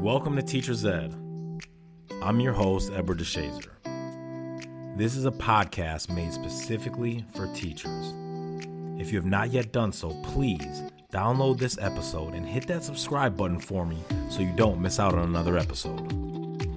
Welcome 0.00 0.36
to 0.36 0.42
Teacher's 0.42 0.84
Ed. 0.84 1.14
I'm 2.22 2.38
your 2.38 2.52
host, 2.52 2.92
Edward 2.94 3.18
DeShazer. 3.18 3.70
This 4.96 5.16
is 5.16 5.24
a 5.24 5.30
podcast 5.30 6.10
made 6.10 6.32
specifically 6.32 7.24
for 7.34 7.46
teachers. 7.54 8.14
If 9.00 9.10
you 9.10 9.18
have 9.18 9.26
not 9.26 9.50
yet 9.50 9.72
done 9.72 9.92
so, 9.92 10.10
please 10.22 10.82
download 11.12 11.58
this 11.58 11.78
episode 11.78 12.34
and 12.34 12.46
hit 12.46 12.66
that 12.68 12.84
subscribe 12.84 13.36
button 13.36 13.58
for 13.58 13.84
me 13.84 13.98
so 14.28 14.40
you 14.40 14.52
don't 14.54 14.80
miss 14.80 15.00
out 15.00 15.14
on 15.14 15.24
another 15.24 15.58
episode. 15.58 16.68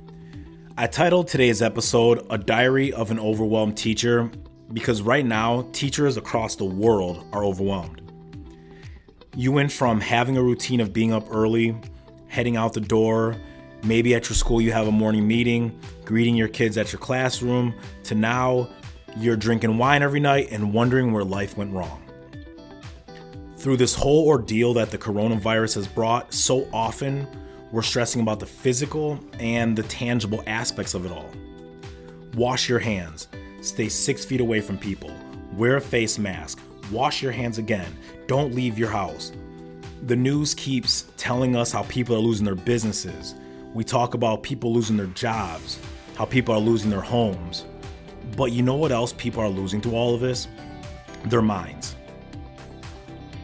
I 0.77 0.87
titled 0.87 1.27
today's 1.27 1.61
episode 1.61 2.25
A 2.29 2.37
Diary 2.37 2.93
of 2.93 3.11
an 3.11 3.19
Overwhelmed 3.19 3.77
Teacher 3.77 4.31
because 4.73 5.01
right 5.01 5.25
now, 5.25 5.67
teachers 5.73 6.17
across 6.17 6.55
the 6.55 6.65
world 6.65 7.25
are 7.33 7.43
overwhelmed. 7.43 8.01
You 9.35 9.51
went 9.51 9.71
from 9.71 10.01
having 10.01 10.37
a 10.37 10.41
routine 10.43 10.79
of 10.79 10.93
being 10.93 11.13
up 11.13 11.27
early, 11.29 11.75
heading 12.29 12.55
out 12.55 12.73
the 12.73 12.79
door, 12.79 13.35
maybe 13.83 14.15
at 14.15 14.29
your 14.29 14.35
school 14.35 14.61
you 14.61 14.71
have 14.71 14.87
a 14.87 14.91
morning 14.91 15.27
meeting, 15.27 15.77
greeting 16.05 16.35
your 16.35 16.47
kids 16.47 16.77
at 16.77 16.93
your 16.93 16.99
classroom, 16.99 17.73
to 18.03 18.15
now 18.15 18.69
you're 19.17 19.35
drinking 19.35 19.77
wine 19.77 20.01
every 20.01 20.19
night 20.19 20.47
and 20.51 20.73
wondering 20.73 21.11
where 21.11 21.23
life 21.23 21.57
went 21.57 21.73
wrong. 21.73 22.01
Through 23.57 23.77
this 23.77 23.93
whole 23.93 24.27
ordeal 24.27 24.73
that 24.75 24.91
the 24.91 24.97
coronavirus 24.97 25.75
has 25.75 25.87
brought, 25.87 26.33
so 26.33 26.69
often 26.71 27.27
we're 27.71 27.81
stressing 27.81 28.21
about 28.21 28.39
the 28.39 28.45
physical 28.45 29.19
and 29.39 29.75
the 29.75 29.83
tangible 29.83 30.43
aspects 30.47 30.93
of 30.93 31.05
it 31.05 31.11
all. 31.11 31.29
Wash 32.35 32.69
your 32.69 32.79
hands, 32.79 33.27
stay 33.61 33.89
six 33.89 34.23
feet 34.23 34.39
away 34.39 34.61
from 34.61 34.77
people, 34.77 35.11
wear 35.53 35.75
a 35.75 35.81
face 35.81 36.17
mask, 36.17 36.59
wash 36.91 37.21
your 37.21 37.31
hands 37.31 37.57
again, 37.57 37.97
don't 38.27 38.55
leave 38.55 38.77
your 38.77 38.89
house. 38.89 39.31
The 40.03 40.15
news 40.15 40.53
keeps 40.53 41.11
telling 41.17 41.57
us 41.57 41.73
how 41.73 41.83
people 41.83 42.15
are 42.15 42.19
losing 42.19 42.45
their 42.45 42.55
businesses. 42.55 43.35
We 43.73 43.83
talk 43.83 44.13
about 44.13 44.43
people 44.43 44.73
losing 44.73 44.95
their 44.95 45.07
jobs, 45.07 45.77
how 46.15 46.23
people 46.23 46.55
are 46.55 46.59
losing 46.59 46.89
their 46.89 47.01
homes. 47.01 47.65
But 48.37 48.53
you 48.53 48.63
know 48.63 48.75
what 48.75 48.93
else 48.93 49.11
people 49.11 49.43
are 49.43 49.49
losing 49.49 49.81
to 49.81 49.95
all 49.95 50.15
of 50.15 50.21
this? 50.21 50.47
Their 51.25 51.41
minds. 51.41 51.97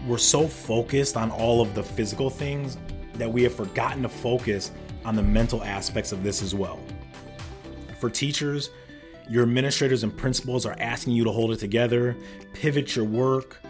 We're 0.07 0.17
so 0.17 0.47
focused 0.47 1.17
on 1.17 1.29
all 1.29 1.61
of 1.61 1.75
the 1.75 1.83
physical 1.83 2.29
things 2.29 2.77
that 3.15 3.31
we 3.31 3.43
have 3.43 3.53
forgotten 3.53 4.01
to 4.03 4.09
focus 4.09 4.71
on 5.03 5.15
the 5.15 5.23
mental 5.23 5.61
aspects 5.61 6.13
of 6.13 6.23
this 6.23 6.41
as 6.41 6.55
well. 6.55 6.79
For 7.99 8.09
teachers, 8.09 8.69
your 9.27 9.43
administrators 9.43 10.03
and 10.03 10.15
principals 10.15 10.65
are 10.65 10.75
asking 10.79 11.13
you 11.13 11.25
to 11.25 11.31
hold 11.31 11.51
it 11.51 11.59
together, 11.59 12.15
pivot 12.53 12.95
your 12.95 13.05
work, 13.05 13.61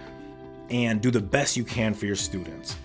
and 0.69 1.01
do 1.01 1.11
the 1.11 1.21
best 1.21 1.55
you 1.55 1.63
can 1.63 1.93
for 1.93 2.05
your 2.05 2.15
students. 2.15 2.75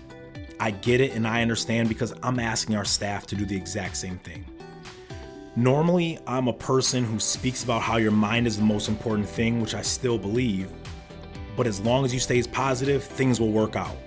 I 0.59 0.71
get 0.71 1.01
it 1.01 1.13
and 1.13 1.27
I 1.27 1.41
understand 1.41 1.89
because 1.89 2.13
I'm 2.21 2.39
asking 2.39 2.75
our 2.75 2.85
staff 2.85 3.25
to 3.27 3.35
do 3.35 3.45
the 3.45 3.55
exact 3.55 3.97
same 3.97 4.19
thing. 4.19 4.45
Normally, 5.55 6.19
I'm 6.27 6.47
a 6.47 6.53
person 6.53 7.03
who 7.03 7.19
speaks 7.19 7.63
about 7.63 7.81
how 7.81 7.97
your 7.97 8.11
mind 8.11 8.47
is 8.47 8.57
the 8.57 8.63
most 8.63 8.87
important 8.87 9.27
thing, 9.27 9.59
which 9.59 9.75
I 9.75 9.81
still 9.81 10.17
believe, 10.17 10.71
but 11.57 11.67
as 11.67 11.81
long 11.81 12.05
as 12.05 12.13
you 12.13 12.19
stay 12.19 12.41
positive, 12.43 13.03
things 13.03 13.39
will 13.39 13.51
work 13.51 13.75
out. 13.75 13.97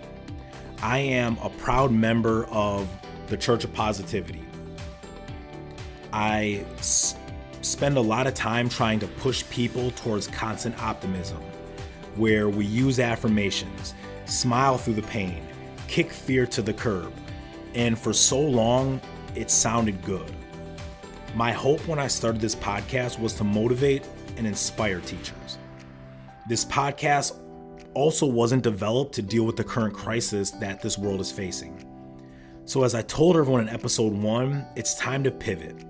I 0.80 0.98
am 0.98 1.36
a 1.42 1.50
proud 1.50 1.92
member 1.92 2.46
of 2.46 2.88
the 3.26 3.36
Church 3.36 3.64
of 3.64 3.72
Positivity. 3.74 4.42
I 6.12 6.64
s- 6.78 7.16
spend 7.62 7.96
a 7.96 8.00
lot 8.00 8.26
of 8.26 8.34
time 8.34 8.68
trying 8.68 9.00
to 9.00 9.06
push 9.06 9.44
people 9.50 9.90
towards 9.92 10.28
constant 10.28 10.80
optimism, 10.82 11.42
where 12.16 12.48
we 12.48 12.64
use 12.64 13.00
affirmations, 13.00 13.94
smile 14.24 14.78
through 14.78 14.94
the 14.94 15.02
pain, 15.02 15.46
kick 15.88 16.10
fear 16.10 16.46
to 16.46 16.62
the 16.62 16.72
curb, 16.72 17.12
and 17.74 17.98
for 17.98 18.12
so 18.12 18.40
long, 18.40 19.00
it 19.34 19.50
sounded 19.50 20.02
good. 20.02 20.30
My 21.34 21.52
hope 21.52 21.86
when 21.88 21.98
I 21.98 22.06
started 22.06 22.40
this 22.40 22.54
podcast 22.54 23.18
was 23.18 23.34
to 23.34 23.44
motivate 23.44 24.06
and 24.36 24.46
inspire 24.46 25.00
teachers. 25.00 25.58
This 26.48 26.64
podcast 26.64 27.40
also 27.94 28.26
wasn't 28.26 28.62
developed 28.62 29.14
to 29.14 29.22
deal 29.22 29.44
with 29.44 29.56
the 29.56 29.64
current 29.64 29.94
crisis 29.94 30.50
that 30.52 30.82
this 30.82 30.98
world 30.98 31.20
is 31.20 31.32
facing. 31.32 31.90
So, 32.66 32.82
as 32.82 32.94
I 32.94 33.02
told 33.02 33.36
everyone 33.36 33.62
in 33.62 33.68
episode 33.68 34.12
one, 34.12 34.66
it's 34.76 34.94
time 34.94 35.22
to 35.24 35.30
pivot. 35.30 35.84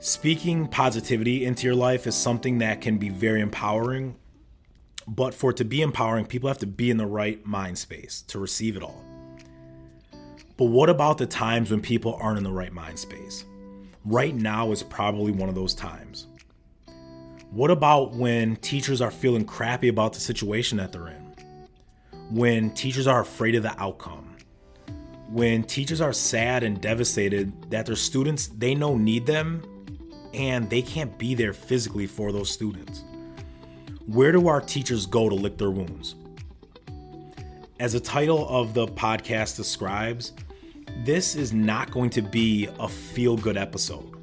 Speaking 0.00 0.66
positivity 0.68 1.44
into 1.44 1.66
your 1.66 1.74
life 1.74 2.06
is 2.06 2.14
something 2.14 2.58
that 2.58 2.80
can 2.80 2.98
be 2.98 3.08
very 3.08 3.40
empowering, 3.40 4.16
but 5.08 5.32
for 5.32 5.50
it 5.50 5.56
to 5.56 5.64
be 5.64 5.80
empowering, 5.80 6.26
people 6.26 6.48
have 6.48 6.58
to 6.58 6.66
be 6.66 6.90
in 6.90 6.98
the 6.98 7.06
right 7.06 7.44
mind 7.46 7.78
space 7.78 8.22
to 8.28 8.38
receive 8.38 8.76
it 8.76 8.82
all. 8.82 9.02
But 10.58 10.66
what 10.66 10.90
about 10.90 11.16
the 11.16 11.26
times 11.26 11.70
when 11.70 11.80
people 11.80 12.18
aren't 12.20 12.36
in 12.36 12.44
the 12.44 12.52
right 12.52 12.72
mind 12.72 12.98
space? 12.98 13.46
Right 14.04 14.34
now 14.34 14.70
is 14.70 14.82
probably 14.82 15.32
one 15.32 15.48
of 15.48 15.54
those 15.54 15.74
times. 15.74 16.26
What 17.50 17.70
about 17.70 18.12
when 18.12 18.56
teachers 18.56 19.00
are 19.00 19.10
feeling 19.10 19.46
crappy 19.46 19.88
about 19.88 20.12
the 20.12 20.20
situation 20.20 20.76
that 20.76 20.92
they're 20.92 21.08
in? 21.08 21.34
When 22.30 22.70
teachers 22.72 23.06
are 23.06 23.22
afraid 23.22 23.54
of 23.54 23.62
the 23.62 23.80
outcome? 23.80 24.36
When 25.30 25.62
teachers 25.62 26.02
are 26.02 26.12
sad 26.12 26.62
and 26.62 26.80
devastated 26.82 27.70
that 27.70 27.86
their 27.86 27.96
students 27.96 28.48
they 28.48 28.74
know 28.74 28.96
need 28.96 29.24
them 29.24 29.62
and 30.34 30.68
they 30.68 30.82
can't 30.82 31.16
be 31.16 31.34
there 31.34 31.54
physically 31.54 32.06
for 32.06 32.30
those 32.30 32.50
students? 32.50 33.04
Where 34.08 34.32
do 34.32 34.48
our 34.48 34.62
teachers 34.62 35.04
go 35.04 35.28
to 35.28 35.34
lick 35.34 35.58
their 35.58 35.70
wounds? 35.70 36.14
As 37.78 37.92
the 37.92 38.00
title 38.00 38.48
of 38.48 38.72
the 38.72 38.86
podcast 38.86 39.56
describes, 39.56 40.32
this 41.04 41.36
is 41.36 41.52
not 41.52 41.90
going 41.90 42.08
to 42.10 42.22
be 42.22 42.70
a 42.80 42.88
feel 42.88 43.36
good 43.36 43.58
episode. 43.58 44.16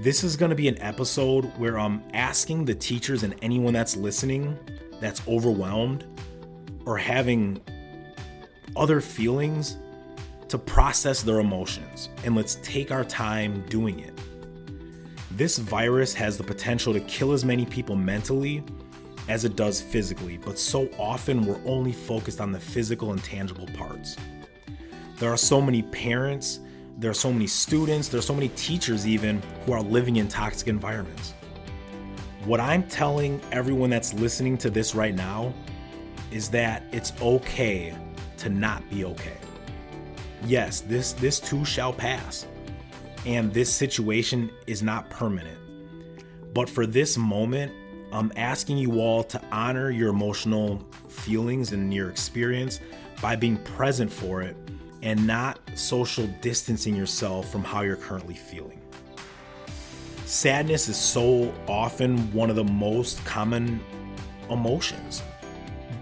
This 0.00 0.24
is 0.24 0.38
going 0.38 0.48
to 0.48 0.56
be 0.56 0.68
an 0.68 0.80
episode 0.80 1.44
where 1.58 1.78
I'm 1.78 2.02
asking 2.14 2.64
the 2.64 2.74
teachers 2.74 3.24
and 3.24 3.34
anyone 3.42 3.74
that's 3.74 3.94
listening 3.94 4.58
that's 5.02 5.20
overwhelmed 5.28 6.06
or 6.86 6.96
having 6.96 7.60
other 8.74 9.02
feelings 9.02 9.76
to 10.48 10.56
process 10.56 11.22
their 11.22 11.40
emotions 11.40 12.08
and 12.24 12.34
let's 12.34 12.54
take 12.62 12.90
our 12.90 13.04
time 13.04 13.66
doing 13.68 14.00
it. 14.00 14.18
This 15.38 15.56
virus 15.56 16.12
has 16.14 16.36
the 16.36 16.42
potential 16.42 16.92
to 16.92 17.00
kill 17.00 17.32
as 17.32 17.44
many 17.44 17.64
people 17.64 17.94
mentally 17.94 18.64
as 19.28 19.44
it 19.44 19.54
does 19.54 19.80
physically, 19.80 20.36
but 20.36 20.58
so 20.58 20.88
often 20.98 21.46
we're 21.46 21.60
only 21.64 21.92
focused 21.92 22.40
on 22.40 22.50
the 22.50 22.58
physical 22.58 23.12
and 23.12 23.22
tangible 23.22 23.68
parts. 23.68 24.16
There 25.18 25.32
are 25.32 25.36
so 25.36 25.60
many 25.60 25.82
parents 25.82 26.58
there 26.98 27.12
are 27.12 27.14
so 27.14 27.32
many 27.32 27.46
students, 27.46 28.08
there 28.08 28.18
are 28.18 28.22
so 28.22 28.34
many 28.34 28.48
teachers, 28.48 29.06
even 29.06 29.40
who 29.64 29.72
are 29.72 29.82
living 29.82 30.16
in 30.16 30.26
toxic 30.26 30.66
environments. 30.66 31.32
What 32.44 32.58
I'm 32.58 32.82
telling 32.88 33.40
everyone 33.52 33.88
that's 33.88 34.12
listening 34.14 34.58
to 34.58 34.70
this 34.70 34.96
right 34.96 35.14
now 35.14 35.54
is 36.32 36.48
that 36.50 36.82
it's 36.90 37.12
okay 37.22 37.94
to 38.38 38.48
not 38.48 38.90
be 38.90 39.04
okay. 39.04 39.36
Yes, 40.44 40.80
this 40.80 41.12
this 41.12 41.38
too 41.38 41.64
shall 41.64 41.92
pass. 41.92 42.48
And 43.26 43.52
this 43.52 43.72
situation 43.72 44.50
is 44.66 44.82
not 44.82 45.10
permanent. 45.10 45.58
But 46.54 46.68
for 46.68 46.86
this 46.86 47.18
moment, 47.18 47.72
I'm 48.12 48.32
asking 48.36 48.78
you 48.78 49.00
all 49.00 49.22
to 49.24 49.40
honor 49.52 49.90
your 49.90 50.08
emotional 50.08 50.86
feelings 51.08 51.72
and 51.72 51.92
your 51.92 52.08
experience 52.08 52.80
by 53.20 53.36
being 53.36 53.58
present 53.58 54.10
for 54.10 54.42
it 54.42 54.56
and 55.02 55.26
not 55.26 55.58
social 55.74 56.26
distancing 56.40 56.96
yourself 56.96 57.50
from 57.50 57.62
how 57.62 57.82
you're 57.82 57.96
currently 57.96 58.34
feeling. 58.34 58.80
Sadness 60.24 60.88
is 60.88 60.96
so 60.96 61.54
often 61.68 62.32
one 62.32 62.50
of 62.50 62.56
the 62.56 62.64
most 62.64 63.24
common 63.24 63.80
emotions, 64.50 65.22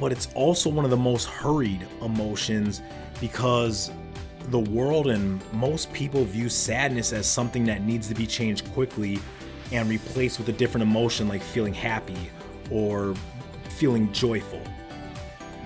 but 0.00 0.12
it's 0.12 0.28
also 0.34 0.71
one 0.71 0.84
of 0.84 0.91
the 0.91 0.97
most 0.97 1.26
hurried 1.26 1.87
emotions 2.03 2.82
because 3.21 3.91
the 4.51 4.59
world 4.59 5.09
and 5.09 5.41
most 5.53 5.93
people 5.93 6.25
view 6.25 6.49
sadness 6.49 7.12
as 7.12 7.26
something 7.26 7.65
that 7.65 7.82
needs 7.82 8.09
to 8.09 8.15
be 8.15 8.26
changed 8.26 8.70
quickly 8.73 9.19
and 9.73 9.88
replaced 9.88 10.38
with 10.38 10.49
a 10.49 10.53
different 10.53 10.82
emotion 10.82 11.29
like 11.29 11.43
feeling 11.43 11.75
happy 11.75 12.31
or 12.70 13.15
feeling 13.70 14.12
joyful. 14.12 14.62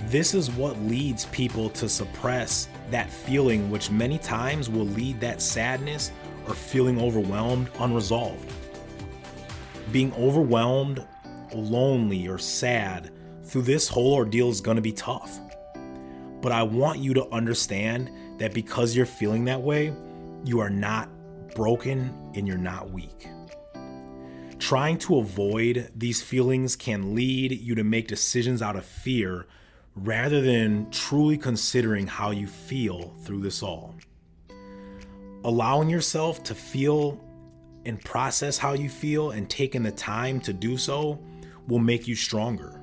This 0.06 0.34
is 0.34 0.50
what 0.50 0.78
leads 0.80 1.26
people 1.26 1.68
to 1.70 1.88
suppress 1.88 2.68
that 2.90 3.10
feeling, 3.10 3.70
which 3.70 3.90
many 3.90 4.18
times 4.18 4.70
will 4.70 4.86
lead 4.86 5.20
that 5.20 5.42
sadness 5.42 6.10
or 6.48 6.54
feeling 6.54 6.98
overwhelmed 7.00 7.68
unresolved. 7.78 8.50
Being 9.92 10.12
overwhelmed, 10.14 11.06
lonely, 11.54 12.26
or 12.28 12.38
sad 12.38 13.10
through 13.44 13.62
this 13.62 13.88
whole 13.88 14.14
ordeal 14.14 14.48
is 14.48 14.60
going 14.60 14.76
to 14.76 14.82
be 14.82 14.92
tough. 14.92 15.38
But 16.42 16.52
I 16.52 16.62
want 16.62 17.00
you 17.00 17.14
to 17.14 17.28
understand 17.32 18.10
that 18.38 18.54
because 18.54 18.96
you're 18.96 19.06
feeling 19.06 19.44
that 19.46 19.60
way, 19.60 19.94
you 20.44 20.60
are 20.60 20.70
not 20.70 21.08
broken 21.54 22.14
and 22.34 22.48
you're 22.48 22.56
not 22.56 22.90
weak. 22.90 23.28
Trying 24.58 24.98
to 24.98 25.18
avoid 25.18 25.90
these 25.96 26.22
feelings 26.22 26.76
can 26.76 27.14
lead 27.14 27.52
you 27.52 27.74
to 27.74 27.84
make 27.84 28.08
decisions 28.08 28.62
out 28.62 28.76
of 28.76 28.84
fear 28.84 29.46
rather 29.96 30.40
than 30.40 30.90
truly 30.90 31.36
considering 31.36 32.06
how 32.06 32.30
you 32.30 32.46
feel 32.46 33.14
through 33.24 33.40
this 33.40 33.62
all. 33.62 33.94
allowing 35.44 35.88
yourself 35.88 36.42
to 36.44 36.54
feel 36.54 37.22
and 37.86 38.02
process 38.04 38.58
how 38.58 38.74
you 38.74 38.88
feel 38.88 39.30
and 39.30 39.48
taking 39.48 39.82
the 39.82 39.90
time 39.92 40.40
to 40.40 40.52
do 40.52 40.76
so 40.76 41.18
will 41.66 41.78
make 41.78 42.06
you 42.06 42.14
stronger. 42.14 42.79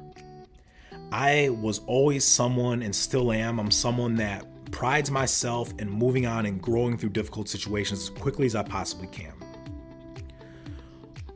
I 1.11 1.49
was 1.49 1.79
always 1.87 2.25
someone 2.25 2.81
and 2.81 2.95
still 2.95 3.31
am. 3.31 3.59
I'm 3.59 3.71
someone 3.71 4.15
that 4.15 4.45
prides 4.71 5.09
myself 5.09 5.73
in 5.79 5.89
moving 5.89 6.25
on 6.25 6.45
and 6.45 6.61
growing 6.61 6.97
through 6.97 7.09
difficult 7.09 7.47
situations 7.47 8.03
as 8.03 8.09
quickly 8.09 8.45
as 8.45 8.55
I 8.55 8.63
possibly 8.63 9.07
can. 9.07 9.33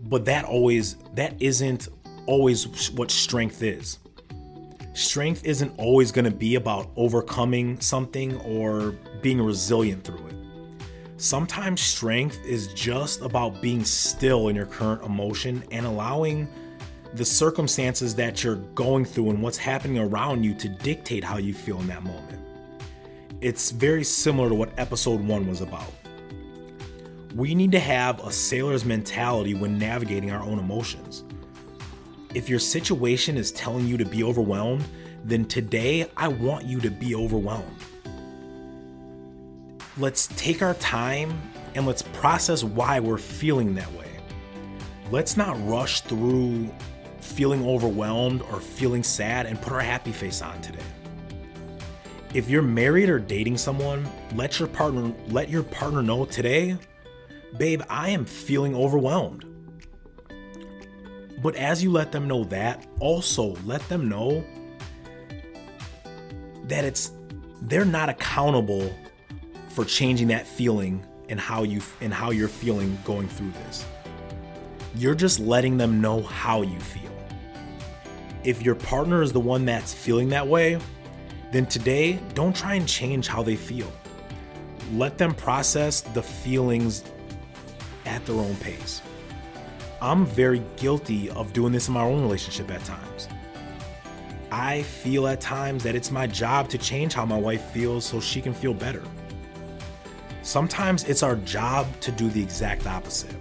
But 0.02 0.26
that 0.26 0.46
always 0.46 0.98
that 1.14 1.42
isn't 1.42 1.88
always 2.26 2.92
what 2.92 3.12
strength 3.12 3.64
is. 3.64 4.00
Strength 4.94 5.46
isn't 5.46 5.74
always 5.78 6.12
going 6.12 6.26
to 6.26 6.32
be 6.32 6.56
about 6.56 6.92
overcoming 6.98 7.80
something 7.80 8.36
or 8.42 8.92
being 9.22 9.42
resilient 9.42 10.04
through 10.04 10.28
it. 10.28 10.36
Sometimes 11.16 11.80
strength 11.80 12.44
is 12.46 12.74
just 12.74 13.22
about 13.22 13.62
being 13.62 13.86
still 13.86 14.50
in 14.50 14.56
your 14.56 14.66
current 14.66 15.04
emotion 15.04 15.64
and 15.72 15.86
allowing 15.86 16.50
the 17.14 17.26
circumstances 17.26 18.16
that 18.16 18.44
you're 18.44 18.56
going 18.56 19.04
through 19.04 19.32
and 19.32 19.42
what's 19.42 19.58
happening 19.58 20.00
around 20.00 20.44
you 20.44 20.54
to 20.56 20.70
dictate 20.70 21.24
how 21.24 21.38
you 21.38 21.54
feel 21.54 21.80
in 21.80 21.88
that 21.88 22.04
moment. 22.04 22.40
It's 23.42 23.72
very 23.72 24.04
similar 24.04 24.50
to 24.50 24.56
what 24.56 24.70
episode 24.78 25.20
one 25.20 25.48
was 25.48 25.62
about. 25.62 25.92
We 27.36 27.56
need 27.56 27.72
to 27.74 27.80
have 27.80 28.20
a 28.26 28.32
sailor's 28.32 28.86
mentality 28.86 29.54
when 29.54 29.78
navigating 29.78 30.32
our 30.32 30.44
own 30.44 30.60
emotions. 30.60 31.24
If 32.34 32.48
your 32.50 32.60
situation 32.60 33.38
is 33.38 33.52
telling 33.52 33.88
you 33.88 33.98
to 33.98 34.06
be 34.06 34.24
overwhelmed, 34.24 34.86
then 35.24 35.46
today 35.46 36.10
I 36.16 36.30
want 36.30 36.66
you 36.66 36.80
to 36.80 36.90
be 36.90 37.14
overwhelmed. 37.14 37.76
Let's 39.98 40.28
take 40.38 40.62
our 40.62 40.76
time 40.76 41.42
and 41.76 41.86
let's 41.86 42.04
process 42.04 42.64
why 42.64 43.00
we're 43.00 43.18
feeling 43.18 43.76
that 43.76 43.92
way. 43.94 44.08
Let's 45.10 45.36
not 45.36 45.58
rush 45.68 46.02
through 46.02 46.70
feeling 47.32 47.66
overwhelmed 47.66 48.42
or 48.44 48.60
feeling 48.60 49.04
sad 49.04 49.46
and 49.46 49.62
put 49.62 49.74
our 49.74 49.80
happy 49.80 50.12
face 50.12 50.42
on 50.42 50.62
today. 50.62 50.84
If 52.34 52.50
you're 52.50 52.62
married 52.62 53.10
or 53.10 53.20
dating 53.20 53.58
someone, 53.58 54.08
let 54.36 54.60
your 54.60 54.68
partner 54.68 55.14
let 55.30 55.50
your 55.50 55.64
partner 55.64 56.02
know 56.02 56.26
today, 56.26 56.78
babe, 57.58 57.82
I 57.90 58.10
am 58.10 58.26
feeling 58.26 58.76
overwhelmed. 58.76 59.46
But 61.42 61.56
as 61.56 61.84
you 61.84 61.92
let 61.92 62.12
them 62.12 62.28
know 62.28 62.44
that, 62.46 62.86
also 63.00 63.56
let 63.66 63.88
them 63.90 64.08
know 64.08 64.46
that 66.66 66.86
it's 66.86 67.12
they're 67.64 67.86
not 67.86 68.10
accountable 68.10 68.94
for 69.70 69.86
changing 69.86 70.28
that 70.28 70.48
feeling 70.48 71.06
and 71.30 71.40
how 71.40 71.64
you 71.64 71.82
and 72.00 72.14
how 72.14 72.32
you're 72.32 72.48
feeling 72.48 72.98
going 73.04 73.28
through 73.28 73.52
this. 73.66 73.86
You're 74.96 75.16
just 75.16 75.40
letting 75.40 75.78
them 75.78 76.02
know 76.02 76.22
how 76.22 76.62
you 76.62 76.80
feel 76.80 77.12
if 78.44 78.64
your 78.64 78.76
partner 78.76 79.22
is 79.22 79.32
the 79.32 79.40
one 79.40 79.66
that's 79.66 79.94
feeling 79.94 80.30
that 80.30 80.48
way, 80.48 80.80
then 81.52 81.66
today 81.66 82.20
don't 82.34 82.56
try 82.56 82.76
and 82.76 82.88
change 82.88 83.28
how 83.28 83.44
they 83.44 83.56
feel. 83.56 83.92
Let 84.94 85.18
them 85.18 85.34
process 85.34 86.02
the 86.02 86.24
feelings 86.24 87.04
at 88.06 88.26
their 88.26 88.36
own 88.36 88.56
pace. 88.58 89.02
I'm 90.02 90.26
very 90.26 90.64
guilty 90.78 91.30
of 91.30 91.54
doing 91.54 91.72
this 91.72 91.88
in 91.88 91.94
my 91.94 92.04
own 92.04 92.22
relationship 92.22 92.72
at 92.72 92.84
times. 92.84 93.28
I 94.52 94.82
feel 94.82 95.28
at 95.28 95.40
times 95.40 95.84
that 95.84 95.96
it's 95.96 96.12
my 96.12 96.28
job 96.28 96.68
to 96.70 96.78
change 96.78 97.14
how 97.14 97.26
my 97.26 97.38
wife 97.38 97.64
feels 97.72 98.04
so 98.04 98.20
she 98.20 98.42
can 98.42 98.54
feel 98.54 98.74
better. 98.74 99.04
Sometimes 100.42 101.04
it's 101.04 101.22
our 101.22 101.36
job 101.38 101.88
to 102.02 102.12
do 102.12 102.30
the 102.30 102.42
exact 102.42 102.88
opposite. 102.88 103.36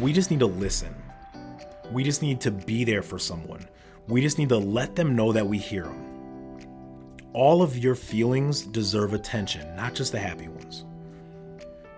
We 0.00 0.12
just 0.12 0.30
need 0.30 0.40
to 0.40 0.46
listen. 0.46 0.94
We 1.90 2.04
just 2.04 2.20
need 2.22 2.40
to 2.42 2.50
be 2.50 2.84
there 2.84 3.02
for 3.02 3.18
someone. 3.18 3.66
We 4.08 4.20
just 4.20 4.38
need 4.38 4.48
to 4.48 4.58
let 4.58 4.96
them 4.96 5.14
know 5.14 5.32
that 5.32 5.46
we 5.46 5.58
hear 5.58 5.84
them. 5.84 6.06
All 7.32 7.62
of 7.62 7.78
your 7.78 7.94
feelings 7.94 8.62
deserve 8.62 9.14
attention, 9.14 9.76
not 9.76 9.94
just 9.94 10.12
the 10.12 10.18
happy 10.18 10.48
ones. 10.48 10.84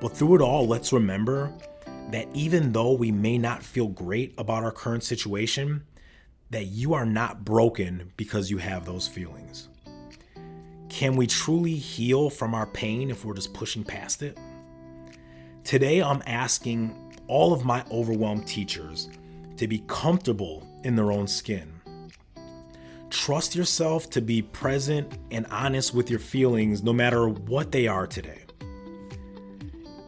But 0.00 0.16
through 0.16 0.36
it 0.36 0.42
all, 0.42 0.66
let's 0.66 0.92
remember 0.92 1.52
that 2.10 2.28
even 2.34 2.72
though 2.72 2.92
we 2.92 3.10
may 3.10 3.38
not 3.38 3.62
feel 3.62 3.88
great 3.88 4.34
about 4.36 4.64
our 4.64 4.72
current 4.72 5.04
situation, 5.04 5.84
that 6.50 6.66
you 6.66 6.92
are 6.92 7.06
not 7.06 7.44
broken 7.44 8.12
because 8.16 8.50
you 8.50 8.58
have 8.58 8.84
those 8.84 9.08
feelings. 9.08 9.68
Can 10.90 11.16
we 11.16 11.26
truly 11.26 11.74
heal 11.74 12.28
from 12.28 12.54
our 12.54 12.66
pain 12.66 13.10
if 13.10 13.24
we're 13.24 13.34
just 13.34 13.54
pushing 13.54 13.82
past 13.82 14.22
it? 14.22 14.36
Today, 15.64 16.02
I'm 16.02 16.22
asking 16.26 16.94
all 17.28 17.54
of 17.54 17.64
my 17.64 17.82
overwhelmed 17.90 18.46
teachers 18.46 19.08
to 19.56 19.66
be 19.66 19.82
comfortable 19.86 20.68
in 20.84 20.94
their 20.96 21.10
own 21.10 21.26
skin 21.26 21.72
Trust 23.12 23.54
yourself 23.54 24.08
to 24.08 24.22
be 24.22 24.40
present 24.40 25.18
and 25.30 25.44
honest 25.50 25.92
with 25.92 26.08
your 26.08 26.18
feelings 26.18 26.82
no 26.82 26.94
matter 26.94 27.28
what 27.28 27.70
they 27.70 27.86
are 27.86 28.06
today. 28.06 28.40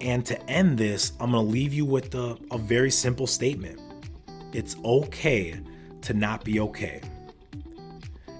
And 0.00 0.24
to 0.24 0.42
end 0.50 0.78
this, 0.78 1.12
I'm 1.20 1.32
going 1.32 1.44
to 1.44 1.52
leave 1.52 1.74
you 1.74 1.84
with 1.84 2.14
a, 2.14 2.38
a 2.50 2.56
very 2.56 2.90
simple 2.90 3.26
statement 3.26 3.78
it's 4.54 4.76
okay 4.84 5.60
to 6.00 6.14
not 6.14 6.44
be 6.44 6.60
okay. 6.60 7.02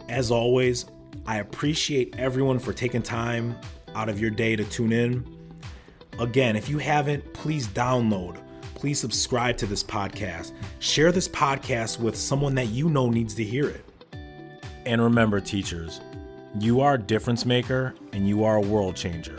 As 0.09 0.31
always, 0.31 0.87
I 1.27 1.41
appreciate 1.41 2.15
everyone 2.17 2.59
for 2.59 2.73
taking 2.73 3.03
time 3.03 3.57
out 3.95 4.09
of 4.09 4.19
your 4.19 4.31
day 4.31 4.57
to 4.57 4.65
tune 4.65 4.93
in. 4.93 5.27
Again, 6.19 6.57
if 6.57 6.71
you 6.71 6.79
haven't, 6.79 7.35
please 7.35 7.69
download, 7.69 8.39
please 8.77 8.99
subscribe 8.99 9.59
to 9.59 9.67
this 9.67 9.85
podcast. 9.85 10.53
Share 10.79 11.13
this 11.13 11.29
podcast 11.29 12.01
with 12.01 12.17
someone 12.17 12.55
that 12.55 12.69
you 12.69 12.89
know 12.89 13.11
needs 13.11 13.35
to 13.35 13.45
hear 13.45 13.69
it. 13.69 13.85
And 14.87 15.03
remember, 15.03 15.41
teachers, 15.41 16.01
you 16.59 16.81
are 16.81 16.95
a 16.95 16.99
difference 16.99 17.47
maker 17.47 17.95
and 18.13 18.29
you 18.29 18.45
are 18.45 18.57
a 18.57 18.61
world 18.61 18.97
changer. 18.97 19.37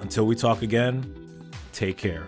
Until 0.00 0.26
we 0.26 0.34
talk 0.34 0.62
again, 0.62 1.14
take 1.72 1.96
care. 1.96 2.24